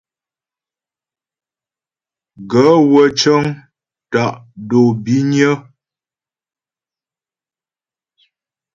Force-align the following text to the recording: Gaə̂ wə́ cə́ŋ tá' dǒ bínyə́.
Gaə̂ 2.49 2.77
wə́ 2.91 3.07
cə́ŋ 3.19 3.43
tá' 4.11 4.35
dǒ 4.69 4.81
bínyə́. 5.03 5.55